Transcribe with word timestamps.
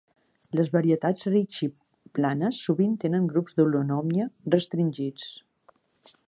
Les 0.59 0.69
varietats 0.75 1.27
Ricci 1.33 1.69
planes 2.19 2.63
sovint 2.69 2.97
tenen 3.05 3.29
grups 3.35 3.59
de 3.61 3.67
holonomia 3.67 4.27
restringits. 4.57 5.31